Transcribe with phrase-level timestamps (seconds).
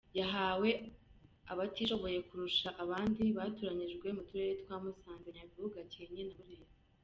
[0.19, 0.69] Yahawe
[1.51, 6.67] abatishoboye kurusha abandi batoranyijwe mu Turere twa Musanze, Nyabihu, Gakenke na Burera.